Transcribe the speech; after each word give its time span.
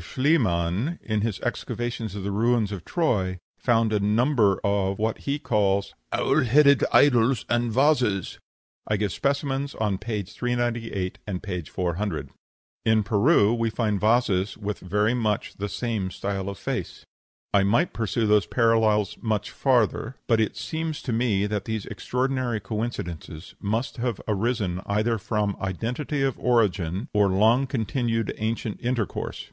Schliemann, 0.00 1.00
in 1.02 1.22
his 1.22 1.40
excavations 1.40 2.14
of 2.14 2.22
the 2.22 2.30
ruins 2.30 2.70
of 2.70 2.84
Troy, 2.84 3.40
found 3.58 3.92
a 3.92 3.98
number 3.98 4.60
of 4.62 4.96
what 4.96 5.18
he 5.18 5.40
calls 5.40 5.92
"owl 6.12 6.44
headed 6.44 6.84
idols" 6.92 7.44
and 7.48 7.72
vases. 7.72 8.38
I 8.86 8.96
give 8.96 9.10
specimens 9.10 9.74
on 9.74 9.98
page 9.98 10.32
398 10.34 11.18
and 11.26 11.42
page 11.42 11.68
400. 11.70 12.30
In 12.84 13.02
Peru 13.02 13.52
we 13.52 13.70
find 13.70 13.98
vases 13.98 14.56
with 14.56 14.78
very 14.78 15.14
much 15.14 15.54
the 15.56 15.68
same 15.68 16.12
style 16.12 16.48
of 16.48 16.58
face. 16.58 17.04
I 17.52 17.64
might 17.64 17.92
pursue 17.92 18.28
those 18.28 18.46
parallels 18.46 19.18
much 19.20 19.50
farther; 19.50 20.14
but 20.28 20.40
it 20.40 20.56
seems 20.56 21.02
to 21.02 21.12
me 21.12 21.48
that 21.48 21.64
these 21.64 21.86
extraordinary 21.86 22.60
coincidences 22.60 23.56
must 23.60 23.96
have 23.96 24.20
arisen 24.28 24.80
either 24.86 25.18
from 25.18 25.56
identity 25.60 26.22
of 26.22 26.38
origin 26.38 27.08
or 27.12 27.26
long 27.28 27.66
continued 27.66 28.32
ancient 28.36 28.78
intercourse. 28.80 29.48